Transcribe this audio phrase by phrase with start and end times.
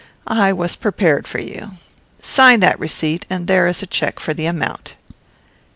[0.25, 1.73] I was prepared for you.
[2.19, 4.95] Sign that receipt, and there is a check for the amount."